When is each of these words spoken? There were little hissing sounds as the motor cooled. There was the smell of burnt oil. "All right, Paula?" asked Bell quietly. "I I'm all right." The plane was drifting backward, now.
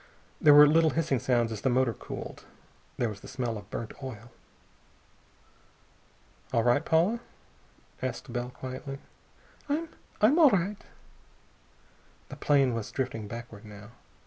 There 0.41 0.55
were 0.55 0.65
little 0.65 0.89
hissing 0.89 1.19
sounds 1.19 1.51
as 1.51 1.61
the 1.61 1.69
motor 1.69 1.93
cooled. 1.93 2.43
There 2.97 3.07
was 3.07 3.19
the 3.21 3.27
smell 3.27 3.55
of 3.55 3.69
burnt 3.69 3.93
oil. 4.03 4.31
"All 6.51 6.63
right, 6.63 6.83
Paula?" 6.83 7.19
asked 8.01 8.33
Bell 8.33 8.49
quietly. 8.49 8.97
"I 9.69 9.87
I'm 10.19 10.39
all 10.39 10.49
right." 10.49 10.83
The 12.29 12.35
plane 12.35 12.73
was 12.73 12.91
drifting 12.91 13.27
backward, 13.27 13.63
now. 13.63 13.91